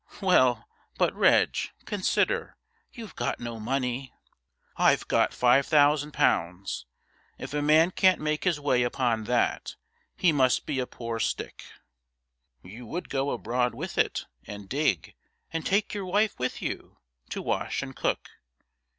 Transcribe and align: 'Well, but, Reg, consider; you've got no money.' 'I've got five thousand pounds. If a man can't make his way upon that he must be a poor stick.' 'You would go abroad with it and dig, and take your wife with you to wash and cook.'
'Well, 0.19 0.67
but, 0.97 1.13
Reg, 1.15 1.55
consider; 1.85 2.57
you've 2.91 3.15
got 3.15 3.39
no 3.39 3.59
money.' 3.59 4.11
'I've 4.77 5.07
got 5.07 5.31
five 5.31 5.67
thousand 5.67 6.11
pounds. 6.11 6.87
If 7.37 7.53
a 7.53 7.61
man 7.61 7.91
can't 7.91 8.19
make 8.19 8.43
his 8.43 8.59
way 8.59 8.81
upon 8.81 9.25
that 9.25 9.75
he 10.15 10.31
must 10.31 10.65
be 10.65 10.79
a 10.79 10.87
poor 10.87 11.19
stick.' 11.19 11.65
'You 12.63 12.87
would 12.87 13.09
go 13.09 13.29
abroad 13.29 13.75
with 13.75 13.95
it 13.95 14.25
and 14.47 14.67
dig, 14.67 15.13
and 15.51 15.67
take 15.67 15.93
your 15.93 16.05
wife 16.05 16.39
with 16.39 16.63
you 16.63 16.97
to 17.29 17.43
wash 17.43 17.83
and 17.83 17.95
cook.' 17.95 18.27